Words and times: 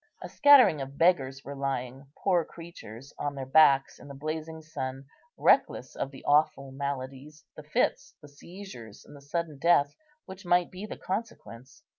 A 0.23 0.29
scattering 0.29 0.81
of 0.81 0.97
beggars 0.97 1.45
were 1.45 1.53
lying, 1.53 2.07
poor 2.17 2.43
creatures, 2.43 3.13
on 3.19 3.35
their 3.35 3.45
backs 3.45 3.99
in 3.99 4.07
the 4.07 4.15
blazing 4.15 4.63
sun, 4.63 5.05
reckless 5.37 5.95
of 5.95 6.09
the 6.09 6.25
awful 6.25 6.71
maladies, 6.71 7.45
the 7.55 7.61
fits, 7.61 8.15
the 8.19 8.27
seizures, 8.27 9.05
and 9.05 9.15
the 9.15 9.21
sudden 9.21 9.59
death, 9.59 9.95
which 10.25 10.43
might 10.43 10.71
be 10.71 10.87
the 10.87 10.97
consequence. 10.97 11.83